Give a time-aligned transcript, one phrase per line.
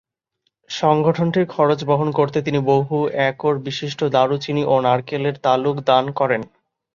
[0.69, 6.41] সংগঠনটির খরচ বহন করতে তিনি বহু-একরবিশিষ্ট দারুচিনি ও নারকেলের তালুক দান করেন।